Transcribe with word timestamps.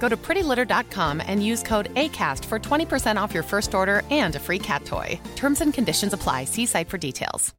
Go 0.00 0.08
to 0.08 0.16
prettylitter.com 0.16 1.22
and 1.24 1.44
use 1.44 1.62
code 1.62 1.94
ACAST 1.94 2.44
for 2.46 2.58
20% 2.58 3.16
off 3.16 3.32
your 3.32 3.44
first 3.44 3.74
order 3.74 4.02
and 4.10 4.34
a 4.34 4.40
free 4.40 4.58
cat 4.58 4.84
toy. 4.84 5.20
Terms 5.36 5.60
and 5.60 5.72
conditions 5.72 6.12
apply. 6.12 6.46
See 6.46 6.66
site 6.66 6.88
for 6.88 6.98
details. 6.98 7.54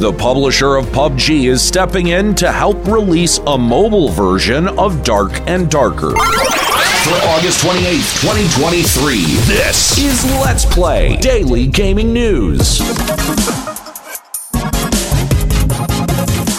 The 0.00 0.14
publisher 0.16 0.76
of 0.76 0.86
PUBG 0.86 1.48
is 1.48 1.62
stepping 1.62 2.06
in 2.06 2.34
to 2.36 2.50
help 2.50 2.86
release 2.86 3.38
a 3.46 3.58
mobile 3.58 4.08
version 4.08 4.68
of 4.68 5.02
Dark 5.04 5.32
and 5.46 5.70
Darker. 5.70 6.12
For 6.12 7.16
August 7.28 7.64
28th, 7.64 8.20
2023, 8.22 9.14
this 9.46 9.98
is 9.98 10.24
Let's 10.40 10.64
Play 10.64 11.16
Daily 11.16 11.66
Gaming 11.66 12.12
News. 12.14 12.80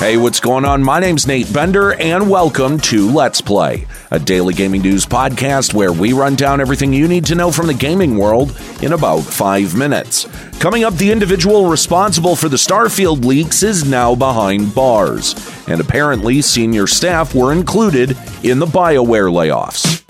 Hey, 0.01 0.17
what's 0.17 0.39
going 0.39 0.65
on? 0.65 0.81
My 0.81 0.99
name's 0.99 1.27
Nate 1.27 1.53
Bender, 1.53 1.93
and 1.93 2.27
welcome 2.27 2.79
to 2.79 3.07
Let's 3.11 3.39
Play, 3.39 3.85
a 4.09 4.17
daily 4.17 4.55
gaming 4.55 4.81
news 4.81 5.05
podcast 5.05 5.75
where 5.75 5.93
we 5.93 6.11
run 6.11 6.33
down 6.33 6.59
everything 6.59 6.91
you 6.91 7.07
need 7.07 7.23
to 7.25 7.35
know 7.35 7.51
from 7.51 7.67
the 7.67 7.75
gaming 7.75 8.17
world 8.17 8.59
in 8.81 8.93
about 8.93 9.19
five 9.19 9.75
minutes. 9.75 10.25
Coming 10.59 10.83
up, 10.85 10.95
the 10.95 11.11
individual 11.11 11.69
responsible 11.69 12.35
for 12.35 12.49
the 12.49 12.57
Starfield 12.57 13.25
leaks 13.25 13.61
is 13.61 13.87
now 13.87 14.15
behind 14.15 14.73
bars, 14.73 15.35
and 15.67 15.79
apparently, 15.79 16.41
senior 16.41 16.87
staff 16.87 17.35
were 17.35 17.53
included 17.53 18.17
in 18.41 18.57
the 18.57 18.65
BioWare 18.65 19.31
layoffs. 19.31 20.01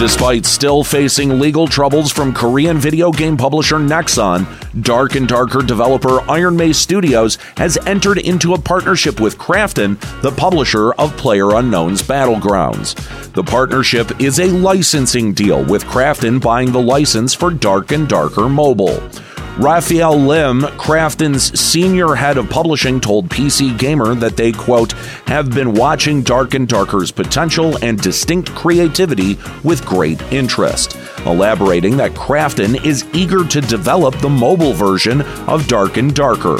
Despite 0.00 0.46
still 0.46 0.82
facing 0.82 1.38
legal 1.38 1.68
troubles 1.68 2.10
from 2.10 2.32
Korean 2.32 2.78
video 2.78 3.12
game 3.12 3.36
publisher 3.36 3.76
Nexon, 3.76 4.46
Dark 4.82 5.14
and 5.14 5.28
Darker 5.28 5.60
developer 5.60 6.22
Iron 6.22 6.56
Mace 6.56 6.78
Studios 6.78 7.36
has 7.58 7.76
entered 7.86 8.16
into 8.16 8.54
a 8.54 8.58
partnership 8.58 9.20
with 9.20 9.36
Krafton, 9.36 10.00
the 10.22 10.30
publisher 10.30 10.92
of 10.94 11.12
PlayerUnknown's 11.16 12.00
Battlegrounds. 12.00 12.94
The 13.34 13.44
partnership 13.44 14.18
is 14.22 14.40
a 14.40 14.46
licensing 14.46 15.34
deal, 15.34 15.62
with 15.66 15.84
Krafton 15.84 16.40
buying 16.40 16.72
the 16.72 16.80
license 16.80 17.34
for 17.34 17.50
Dark 17.50 17.92
and 17.92 18.08
Darker 18.08 18.48
Mobile. 18.48 19.06
Raphael 19.60 20.16
Lim, 20.16 20.62
Krafton's 20.78 21.60
senior 21.60 22.14
head 22.14 22.38
of 22.38 22.48
publishing, 22.48 22.98
told 22.98 23.28
PC 23.28 23.78
Gamer 23.78 24.14
that 24.14 24.34
they, 24.34 24.52
quote, 24.52 24.92
have 25.26 25.50
been 25.50 25.74
watching 25.74 26.22
Dark 26.22 26.54
and 26.54 26.66
Darker's 26.66 27.10
potential 27.10 27.76
and 27.84 28.00
distinct 28.00 28.54
creativity 28.54 29.38
with 29.62 29.84
great 29.84 30.22
interest. 30.32 30.96
Elaborating 31.26 31.98
that 31.98 32.12
Krafton 32.12 32.82
is 32.86 33.04
eager 33.12 33.44
to 33.48 33.60
develop 33.60 34.18
the 34.20 34.30
mobile 34.30 34.72
version 34.72 35.20
of 35.46 35.68
Dark 35.68 35.98
and 35.98 36.14
Darker. 36.14 36.56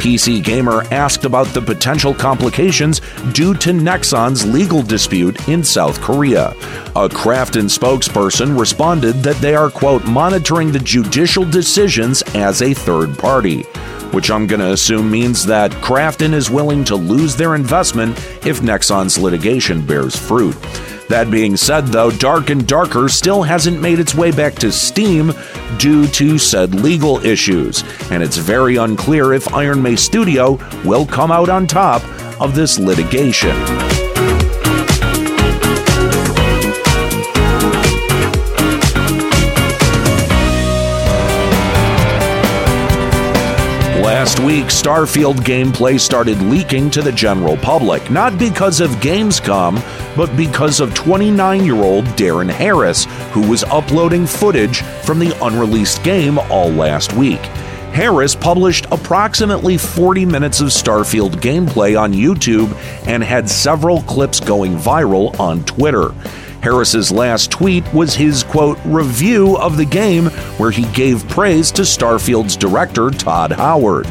PC 0.00 0.42
Gamer 0.42 0.82
asked 0.90 1.26
about 1.26 1.46
the 1.48 1.60
potential 1.60 2.14
complications 2.14 3.00
due 3.32 3.52
to 3.54 3.70
Nexon's 3.70 4.46
legal 4.46 4.82
dispute 4.82 5.46
in 5.46 5.62
South 5.62 6.00
Korea. 6.00 6.52
A 6.96 7.08
Krafton 7.08 7.68
spokesperson 7.68 8.58
responded 8.58 9.16
that 9.16 9.36
they 9.36 9.54
are, 9.54 9.68
quote, 9.68 10.04
monitoring 10.06 10.72
the 10.72 10.78
judicial 10.78 11.44
decisions 11.44 12.22
as 12.34 12.62
a 12.62 12.72
third 12.72 13.16
party 13.18 13.64
which 14.12 14.28
I'm 14.28 14.48
going 14.48 14.58
to 14.58 14.72
assume 14.72 15.08
means 15.08 15.46
that 15.46 15.70
Krafton 15.70 16.32
is 16.32 16.50
willing 16.50 16.82
to 16.86 16.96
lose 16.96 17.36
their 17.36 17.54
investment 17.54 18.18
if 18.44 18.60
Nexon's 18.60 19.16
litigation 19.16 19.86
bears 19.86 20.16
fruit. 20.16 20.56
That 21.10 21.28
being 21.28 21.56
said, 21.56 21.88
though, 21.88 22.12
Dark 22.12 22.50
and 22.50 22.64
Darker 22.68 23.08
still 23.08 23.42
hasn't 23.42 23.80
made 23.82 23.98
its 23.98 24.14
way 24.14 24.30
back 24.30 24.54
to 24.60 24.70
Steam 24.70 25.32
due 25.76 26.06
to 26.06 26.38
said 26.38 26.72
legal 26.72 27.18
issues, 27.26 27.82
and 28.12 28.22
it's 28.22 28.36
very 28.36 28.76
unclear 28.76 29.32
if 29.32 29.52
Iron 29.52 29.82
Mace 29.82 30.04
Studio 30.04 30.52
will 30.84 31.04
come 31.04 31.32
out 31.32 31.48
on 31.48 31.66
top 31.66 32.04
of 32.40 32.54
this 32.54 32.78
litigation. 32.78 33.56
Last 44.10 44.40
week, 44.40 44.64
Starfield 44.64 45.36
gameplay 45.36 45.98
started 46.00 46.42
leaking 46.42 46.90
to 46.90 47.00
the 47.00 47.12
general 47.12 47.56
public, 47.56 48.10
not 48.10 48.36
because 48.40 48.80
of 48.80 48.90
Gamescom, 48.96 49.76
but 50.16 50.36
because 50.36 50.80
of 50.80 50.92
29 50.94 51.64
year 51.64 51.76
old 51.76 52.04
Darren 52.16 52.50
Harris, 52.50 53.04
who 53.30 53.48
was 53.48 53.62
uploading 53.62 54.26
footage 54.26 54.82
from 55.04 55.20
the 55.20 55.32
unreleased 55.44 56.02
game 56.02 56.40
all 56.50 56.70
last 56.70 57.12
week. 57.12 57.38
Harris 57.92 58.34
published 58.34 58.86
approximately 58.90 59.78
40 59.78 60.26
minutes 60.26 60.60
of 60.60 60.70
Starfield 60.70 61.34
gameplay 61.36 61.98
on 61.98 62.12
YouTube 62.12 62.74
and 63.06 63.22
had 63.22 63.48
several 63.48 64.02
clips 64.02 64.40
going 64.40 64.74
viral 64.76 65.38
on 65.38 65.62
Twitter. 65.66 66.10
Harris's 66.62 67.10
last 67.10 67.50
tweet 67.50 67.84
was 67.92 68.14
his 68.14 68.42
quote 68.42 68.78
review 68.84 69.56
of 69.56 69.76
the 69.76 69.84
game 69.84 70.26
where 70.58 70.70
he 70.70 70.84
gave 70.92 71.28
praise 71.28 71.70
to 71.72 71.82
Starfield's 71.82 72.56
director 72.56 73.10
Todd 73.10 73.52
Howard. 73.52 74.06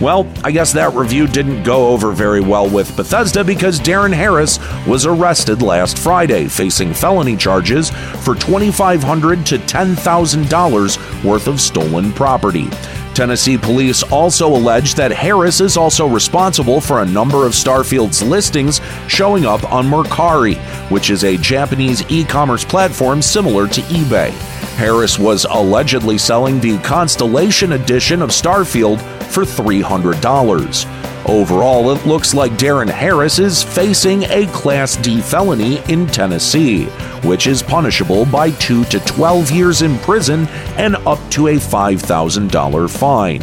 Well, 0.00 0.26
I 0.42 0.50
guess 0.50 0.72
that 0.72 0.94
review 0.94 1.26
didn't 1.26 1.62
go 1.62 1.88
over 1.88 2.10
very 2.10 2.40
well 2.40 2.68
with 2.68 2.96
Bethesda 2.96 3.44
because 3.44 3.78
Darren 3.78 4.14
Harris 4.14 4.58
was 4.86 5.04
arrested 5.04 5.60
last 5.60 5.98
Friday, 5.98 6.48
facing 6.48 6.94
felony 6.94 7.36
charges 7.36 7.90
for 7.90 8.34
2,500 8.34 9.44
to 9.44 9.58
$10,000 9.58 11.24
worth 11.24 11.46
of 11.48 11.60
stolen 11.60 12.12
property. 12.14 12.70
Tennessee 13.14 13.58
police 13.58 14.02
also 14.04 14.48
allege 14.48 14.94
that 14.94 15.12
Harris 15.12 15.60
is 15.60 15.76
also 15.76 16.06
responsible 16.06 16.80
for 16.80 17.02
a 17.02 17.06
number 17.06 17.46
of 17.46 17.52
Starfield's 17.52 18.22
listings 18.22 18.80
showing 19.08 19.44
up 19.44 19.70
on 19.72 19.86
Mercari, 19.86 20.56
which 20.90 21.10
is 21.10 21.24
a 21.24 21.36
Japanese 21.36 22.08
e 22.10 22.24
commerce 22.24 22.64
platform 22.64 23.20
similar 23.20 23.66
to 23.68 23.80
eBay. 23.82 24.30
Harris 24.76 25.18
was 25.18 25.44
allegedly 25.44 26.16
selling 26.16 26.60
the 26.60 26.78
Constellation 26.78 27.72
edition 27.72 28.22
of 28.22 28.30
Starfield 28.30 29.00
for 29.30 29.44
$300. 29.44 31.09
Overall, 31.30 31.92
it 31.92 32.04
looks 32.06 32.34
like 32.34 32.50
Darren 32.54 32.90
Harris 32.90 33.38
is 33.38 33.62
facing 33.62 34.24
a 34.24 34.48
Class 34.48 34.96
D 34.96 35.20
felony 35.20 35.78
in 35.88 36.08
Tennessee, 36.08 36.86
which 37.22 37.46
is 37.46 37.62
punishable 37.62 38.26
by 38.26 38.50
2 38.50 38.82
to 38.86 38.98
12 38.98 39.52
years 39.52 39.82
in 39.82 39.96
prison 39.98 40.48
and 40.76 40.96
up 41.06 41.20
to 41.30 41.46
a 41.46 41.54
$5,000 41.54 42.90
fine. 42.90 43.40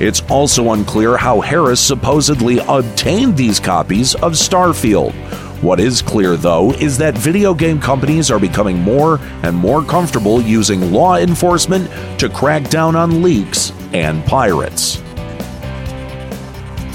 It's 0.00 0.22
also 0.30 0.70
unclear 0.70 1.16
how 1.16 1.40
Harris 1.40 1.80
supposedly 1.80 2.58
obtained 2.68 3.36
these 3.36 3.58
copies 3.58 4.14
of 4.14 4.34
Starfield. 4.34 5.12
What 5.60 5.80
is 5.80 6.02
clear, 6.02 6.36
though, 6.36 6.74
is 6.74 6.96
that 6.98 7.18
video 7.18 7.54
game 7.54 7.80
companies 7.80 8.30
are 8.30 8.38
becoming 8.38 8.78
more 8.78 9.18
and 9.42 9.56
more 9.56 9.82
comfortable 9.82 10.40
using 10.40 10.92
law 10.92 11.16
enforcement 11.16 11.90
to 12.20 12.28
crack 12.28 12.70
down 12.70 12.94
on 12.94 13.20
leaks 13.20 13.72
and 13.92 14.24
pirates. 14.26 15.02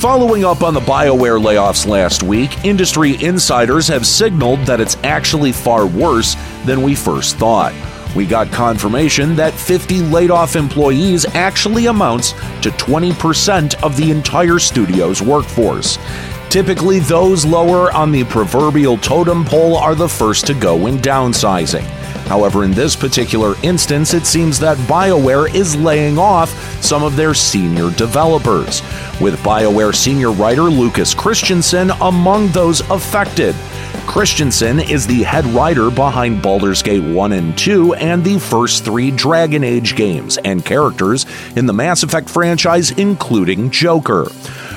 Following 0.01 0.43
up 0.43 0.63
on 0.63 0.73
the 0.73 0.79
BioWare 0.79 1.39
layoffs 1.39 1.85
last 1.85 2.23
week, 2.23 2.65
industry 2.65 3.23
insiders 3.23 3.87
have 3.87 4.07
signaled 4.07 4.57
that 4.61 4.81
it's 4.81 4.97
actually 5.03 5.51
far 5.51 5.85
worse 5.85 6.35
than 6.65 6.81
we 6.81 6.95
first 6.95 7.37
thought. 7.37 7.71
We 8.15 8.25
got 8.25 8.51
confirmation 8.51 9.35
that 9.35 9.53
50 9.53 9.99
laid 9.99 10.31
off 10.31 10.55
employees 10.55 11.27
actually 11.35 11.85
amounts 11.85 12.31
to 12.63 12.71
20% 12.71 13.83
of 13.83 13.95
the 13.95 14.09
entire 14.09 14.57
studio's 14.57 15.21
workforce. 15.21 15.99
Typically, 16.49 16.97
those 16.97 17.45
lower 17.45 17.91
on 17.91 18.11
the 18.11 18.23
proverbial 18.23 18.97
totem 18.97 19.45
pole 19.45 19.77
are 19.77 19.93
the 19.93 20.09
first 20.09 20.47
to 20.47 20.55
go 20.55 20.75
when 20.75 20.97
downsizing. 20.97 21.85
However, 22.31 22.63
in 22.63 22.71
this 22.71 22.95
particular 22.95 23.55
instance, 23.61 24.13
it 24.13 24.25
seems 24.25 24.57
that 24.59 24.77
BioWare 24.87 25.53
is 25.53 25.75
laying 25.75 26.17
off 26.17 26.49
some 26.81 27.03
of 27.03 27.17
their 27.17 27.33
senior 27.33 27.91
developers, 27.91 28.81
with 29.19 29.37
BioWare 29.43 29.93
senior 29.93 30.31
writer 30.31 30.61
Lukas 30.61 31.13
Kristjanson 31.13 31.93
among 31.99 32.47
those 32.47 32.89
affected. 32.89 33.53
Kristjanson 34.05 34.89
is 34.89 35.07
the 35.07 35.23
head 35.23 35.45
writer 35.45 35.89
behind 35.89 36.41
Baldur's 36.41 36.83
Gate 36.83 37.03
1 37.03 37.31
and 37.31 37.57
2 37.57 37.93
and 37.93 38.23
the 38.23 38.39
first 38.39 38.83
three 38.83 39.09
Dragon 39.11 39.63
Age 39.63 39.95
games 39.95 40.37
and 40.39 40.65
characters 40.65 41.25
in 41.55 41.65
the 41.65 41.73
Mass 41.73 42.03
Effect 42.03 42.29
franchise, 42.29 42.91
including 42.91 43.69
Joker. 43.69 44.25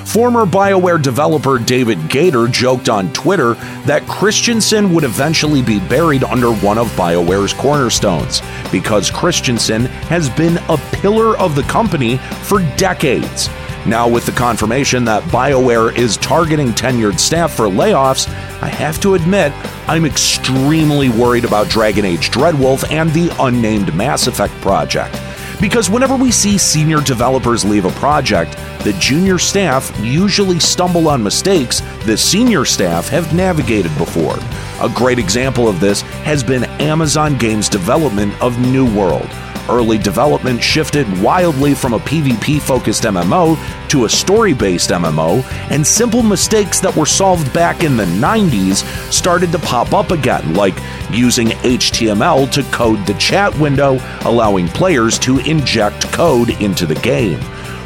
Former 0.05 0.45
BioWare 0.45 1.01
developer 1.01 1.57
David 1.57 1.97
Gaider 2.07 2.49
joked 2.49 2.87
on 2.87 3.11
Twitter 3.11 3.55
that 3.85 4.03
Kristjanson 4.03 4.93
would 4.93 5.03
eventually 5.03 5.61
be 5.61 5.79
buried 5.79 6.23
under 6.23 6.53
one 6.53 6.77
of 6.77 6.87
BioWare's 6.91 7.53
cornerstones 7.53 8.41
because 8.71 9.11
Kristjanson 9.11 9.87
has 10.07 10.29
been 10.29 10.57
a 10.69 10.77
pillar 10.93 11.37
of 11.37 11.55
the 11.55 11.63
company 11.63 12.17
for 12.43 12.61
decades. 12.77 13.49
Now, 13.85 14.07
with 14.07 14.25
the 14.25 14.31
confirmation 14.31 15.05
that 15.05 15.21
BioWare 15.25 15.95
is 15.95 16.17
targeting 16.17 16.69
tenured 16.69 17.19
staff 17.19 17.53
for 17.53 17.65
layoffs, 17.65 18.27
I 18.61 18.67
have 18.67 18.99
to 19.01 19.13
admit 19.13 19.53
I'm 19.87 20.05
extremely 20.05 21.09
worried 21.09 21.45
about 21.45 21.69
Dragon 21.69 22.03
Age 22.03 22.31
Dreadwolf 22.31 22.91
and 22.91 23.11
the 23.11 23.35
unnamed 23.39 23.93
Mass 23.93 24.25
Effect 24.25 24.53
project. 24.55 25.19
Because 25.61 25.89
whenever 25.89 26.15
we 26.15 26.31
see 26.31 26.57
senior 26.57 26.99
developers 26.99 27.63
leave 27.63 27.85
a 27.85 27.91
project, 27.91 28.57
the 28.83 28.95
junior 28.99 29.37
staff 29.37 29.91
usually 30.03 30.59
stumble 30.59 31.07
on 31.07 31.23
mistakes 31.23 31.81
the 32.05 32.17
senior 32.17 32.65
staff 32.65 33.07
have 33.09 33.33
navigated 33.35 33.95
before. 33.97 34.37
A 34.81 34.91
great 34.93 35.19
example 35.19 35.67
of 35.67 35.79
this 35.79 36.01
has 36.23 36.43
been 36.43 36.65
Amazon 36.81 37.37
Games' 37.37 37.69
development 37.69 38.33
of 38.41 38.59
New 38.59 38.85
World. 38.97 39.29
Early 39.67 39.97
development 39.97 40.61
shifted 40.61 41.07
wildly 41.21 41.73
from 41.73 41.93
a 41.93 41.99
PvP 41.99 42.61
focused 42.61 43.03
MMO 43.03 43.57
to 43.89 44.05
a 44.05 44.09
story 44.09 44.53
based 44.53 44.91
MMO, 44.91 45.43
and 45.71 45.85
simple 45.85 46.21
mistakes 46.21 46.79
that 46.81 46.95
were 46.95 47.05
solved 47.05 47.51
back 47.53 47.83
in 47.83 47.97
the 47.97 48.05
90s 48.05 48.83
started 49.11 49.51
to 49.51 49.59
pop 49.59 49.93
up 49.93 50.11
again, 50.11 50.53
like 50.53 50.75
using 51.09 51.47
HTML 51.47 52.51
to 52.51 52.63
code 52.71 53.05
the 53.07 53.15
chat 53.15 53.57
window, 53.57 53.97
allowing 54.25 54.67
players 54.67 55.17
to 55.19 55.39
inject 55.39 56.11
code 56.11 56.49
into 56.61 56.85
the 56.85 56.95
game. 56.95 57.39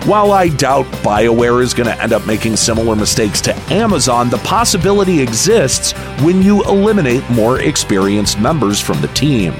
While 0.06 0.32
I 0.32 0.48
doubt 0.48 0.86
BioWare 1.04 1.62
is 1.62 1.74
going 1.74 1.88
to 1.88 2.02
end 2.02 2.14
up 2.14 2.26
making 2.26 2.56
similar 2.56 2.96
mistakes 2.96 3.42
to 3.42 3.56
Amazon, 3.72 4.30
the 4.30 4.38
possibility 4.40 5.22
exists 5.22 5.92
when 6.22 6.42
you 6.42 6.64
eliminate 6.64 7.30
more 7.30 7.60
experienced 7.60 8.40
members 8.40 8.80
from 8.80 9.02
the 9.02 9.10
team. 9.10 9.54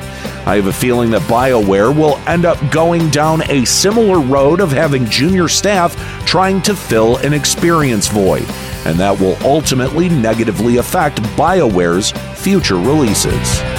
I 0.50 0.56
have 0.56 0.66
a 0.66 0.74
feeling 0.74 1.12
that 1.12 1.22
BioWare 1.30 1.96
will 1.96 2.18
end 2.26 2.44
up 2.44 2.58
going 2.72 3.12
down 3.12 3.44
a 3.52 3.66
similar 3.66 4.20
road 4.20 4.62
of 4.62 4.72
having 4.72 5.06
junior 5.06 5.48
staff 5.48 5.96
trying 6.26 6.60
to 6.64 6.76
fill 6.76 7.18
an 7.18 7.34
experience 7.34 8.08
void, 8.08 8.50
and 8.84 9.00
that 9.00 9.20
will 9.20 9.38
ultimately 9.44 10.10
negatively 10.10 10.78
affect 10.78 11.22
BioWare's 11.38 12.14
future 12.42 12.78
releases. 12.78 13.79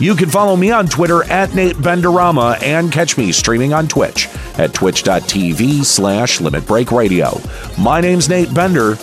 You 0.00 0.16
can 0.16 0.28
follow 0.28 0.56
me 0.56 0.72
on 0.72 0.88
Twitter 0.88 1.22
at 1.30 1.54
Nate 1.54 1.76
Benderama 1.76 2.60
and 2.60 2.90
catch 2.90 3.16
me 3.16 3.30
streaming 3.30 3.72
on 3.72 3.86
Twitch 3.86 4.28
at 4.58 4.74
twitch.tv 4.74 5.84
slash 5.84 6.40
Limit 6.40 6.66
Break 6.66 6.90
Radio. 6.90 7.40
My 7.78 8.00
name's 8.00 8.28
Nate 8.28 8.52
Bender. 8.52 8.96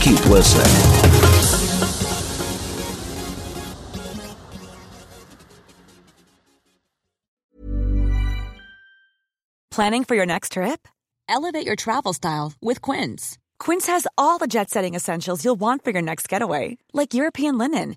Keep 0.00 0.24
listening. 0.26 0.64
Planning 9.70 10.04
for 10.04 10.14
your 10.14 10.24
next 10.24 10.52
trip? 10.52 10.88
Elevate 11.28 11.66
your 11.66 11.76
travel 11.76 12.14
style 12.14 12.54
with 12.62 12.80
Quince. 12.80 13.36
Quince 13.58 13.88
has 13.88 14.06
all 14.16 14.38
the 14.38 14.46
jet 14.46 14.70
setting 14.70 14.94
essentials 14.94 15.44
you'll 15.44 15.54
want 15.54 15.84
for 15.84 15.90
your 15.90 16.02
next 16.02 16.28
getaway, 16.30 16.78
like 16.94 17.12
European 17.12 17.58
linen 17.58 17.96